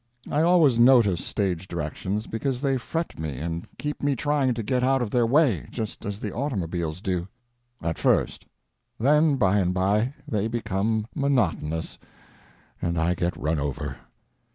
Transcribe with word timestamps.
I 0.31 0.41
always 0.41 0.79
notice 0.79 1.23
stage 1.23 1.67
directions, 1.67 2.25
because 2.25 2.59
they 2.59 2.75
fret 2.79 3.19
me 3.19 3.37
and 3.37 3.67
keep 3.77 4.01
me 4.01 4.15
trying 4.15 4.55
to 4.55 4.63
get 4.63 4.81
out 4.83 4.99
of 4.99 5.11
their 5.11 5.27
way, 5.27 5.67
just 5.69 6.05
as 6.05 6.19
the 6.19 6.33
automobiles 6.33 7.01
do. 7.01 7.27
At 7.83 7.99
first; 7.99 8.47
then 8.99 9.35
by 9.35 9.59
and 9.59 9.75
by 9.75 10.15
they 10.27 10.47
become 10.47 11.05
monotonous 11.13 11.99
and 12.81 12.97
I 12.99 13.13
get 13.13 13.37
run 13.37 13.59
over. 13.59 13.97